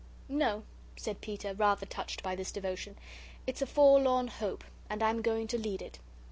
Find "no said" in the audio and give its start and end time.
0.29-1.21